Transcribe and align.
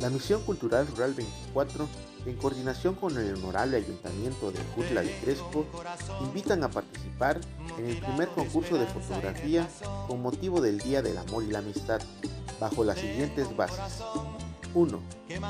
La 0.00 0.10
Misión 0.10 0.42
Cultural 0.42 0.86
Rural 0.86 1.14
24, 1.14 1.88
en 2.26 2.36
coordinación 2.36 2.94
con 2.94 3.16
el 3.16 3.34
Honorable 3.34 3.76
Ayuntamiento 3.76 4.50
de 4.50 4.58
Jutla 4.74 5.02
de 5.02 5.12
Crespo, 5.22 5.66
invitan 6.22 6.62
a 6.64 6.70
participar 6.70 7.40
en 7.78 7.86
el 7.86 7.96
primer 7.98 8.28
concurso 8.28 8.76
de 8.76 8.86
fotografía 8.86 9.68
con 10.06 10.20
motivo 10.20 10.60
del 10.60 10.78
Día 10.78 11.02
del 11.02 11.16
Amor 11.18 11.44
y 11.44 11.48
la 11.48 11.60
Amistad, 11.60 12.00
bajo 12.60 12.84
las 12.84 12.98
siguientes 12.98 13.54
bases. 13.56 14.02
1. 14.74 15.00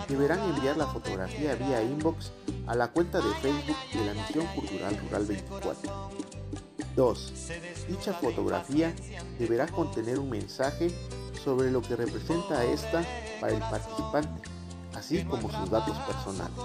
Deberán 0.08 0.40
enviar 0.40 0.76
la 0.76 0.86
fotografía 0.86 1.54
vía 1.54 1.82
inbox 1.82 2.30
a 2.66 2.74
la 2.74 2.88
cuenta 2.88 3.18
de 3.18 3.34
Facebook 3.36 3.76
de 3.92 4.04
la 4.04 4.14
Misión 4.14 4.46
Cultural 4.54 4.96
Rural 4.98 5.24
24. 5.24 6.10
2. 6.94 7.32
Dicha 7.88 8.12
fotografía 8.14 8.94
deberá 9.38 9.66
contener 9.66 10.18
un 10.18 10.30
mensaje 10.30 10.90
sobre 11.44 11.70
lo 11.70 11.82
que 11.82 11.94
representa 11.94 12.64
esta 12.64 13.04
para 13.40 13.52
el 13.52 13.60
participante, 13.60 14.50
así 14.94 15.24
como 15.24 15.50
sus 15.50 15.70
datos 15.70 15.96
personales. 15.98 16.56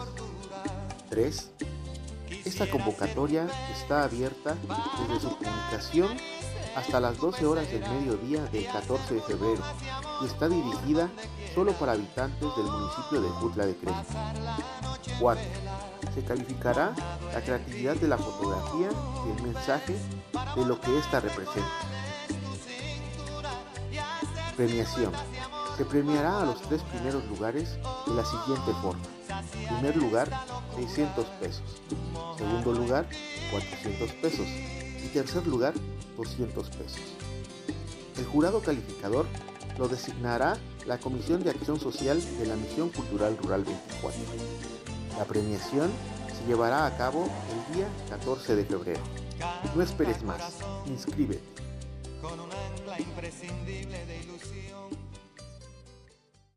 3. 1.10 1.52
Esta 2.46 2.70
convocatoria 2.70 3.48
está 3.74 4.04
abierta 4.04 4.56
desde 5.02 5.20
su 5.20 5.36
publicación 5.36 6.18
hasta 6.76 7.00
las 7.00 7.18
12 7.18 7.46
horas 7.46 7.70
del 7.72 7.82
mediodía 7.82 8.44
del 8.46 8.66
14 8.68 9.16
de 9.16 9.22
febrero 9.22 9.62
y 10.22 10.26
está 10.26 10.48
dirigida 10.48 11.10
solo 11.54 11.74
para 11.74 11.94
habitantes 11.94 12.48
del 12.56 12.66
municipio 12.66 13.22
de 13.22 13.30
Jutla 13.30 13.66
de 13.66 13.76
Crespo. 13.76 14.14
4. 15.20 15.44
Se 16.14 16.24
calificará 16.24 16.94
la 17.34 17.42
creatividad 17.42 17.96
de 17.96 18.08
la 18.08 18.18
fotografía 18.18 18.90
y 19.26 19.38
el 19.38 19.44
mensaje 19.44 19.96
de 20.56 20.66
lo 20.66 20.80
que 20.80 20.98
ésta 20.98 21.20
representa. 21.20 21.99
Premiación. 24.60 25.14
Se 25.78 25.86
premiará 25.86 26.42
a 26.42 26.46
los 26.46 26.62
tres 26.64 26.82
primeros 26.82 27.26
lugares 27.28 27.78
de 28.06 28.14
la 28.14 28.26
siguiente 28.26 28.74
forma. 28.82 29.02
Primer 29.70 29.96
lugar, 29.96 30.30
600 30.76 31.26
pesos. 31.40 31.64
Segundo 32.38 32.74
lugar, 32.74 33.08
400 33.52 34.12
pesos. 34.16 34.46
Y 35.02 35.08
tercer 35.14 35.48
lugar, 35.48 35.74
200 36.18 36.70
pesos. 36.72 37.00
El 38.18 38.26
jurado 38.26 38.60
calificador 38.60 39.28
lo 39.78 39.88
designará 39.88 40.58
la 40.86 40.98
Comisión 40.98 41.42
de 41.42 41.52
Acción 41.52 41.80
Social 41.80 42.22
de 42.38 42.46
la 42.46 42.58
Misión 42.58 42.90
Cultural 42.90 43.38
Rural 43.38 43.64
24. 43.64 44.20
La 45.18 45.24
premiación 45.24 45.90
se 46.38 46.46
llevará 46.46 46.86
a 46.86 46.98
cabo 46.98 47.30
el 47.70 47.76
día 47.78 47.88
14 48.10 48.58
de 48.58 48.66
febrero. 48.66 49.00
No 49.74 49.82
esperes 49.82 50.22
más, 50.22 50.58
inscríbete. 50.86 51.69
Con 52.22 52.40
un 52.40 52.52
ancla 52.52 53.00
imprescindible 53.00 54.06
de 54.06 54.18
ilusión. 54.20 54.69